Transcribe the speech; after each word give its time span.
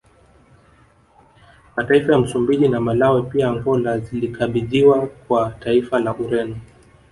Mataifa 1.77 2.11
ya 2.13 2.17
Msumbiji 2.19 2.67
na 2.67 2.79
Malawi 2.81 3.23
pia 3.23 3.49
Angola 3.49 3.97
zilikabidhiwa 3.99 5.07
kwa 5.07 5.51
taifa 5.59 5.99
la 5.99 6.15
Ureno 6.15 6.57